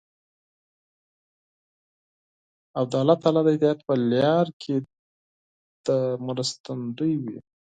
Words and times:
او 2.77 2.83
د 2.91 2.93
الله 3.01 3.17
تعالی 3.21 3.41
د 3.43 3.49
اطاعت 3.57 3.79
په 3.87 3.93
لار 4.11 4.47
کې 4.61 4.75
دې 5.85 5.99
مرستندوی 6.27 7.13
وي. 7.23 7.37